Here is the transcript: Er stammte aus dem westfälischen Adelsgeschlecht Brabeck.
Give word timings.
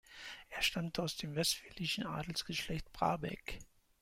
Er 0.49 0.63
stammte 0.63 1.03
aus 1.03 1.15
dem 1.15 1.35
westfälischen 1.35 2.07
Adelsgeschlecht 2.07 2.91
Brabeck. 2.91 3.59